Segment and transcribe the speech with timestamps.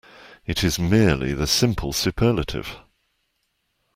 [0.47, 2.75] It is merely the simple superlative.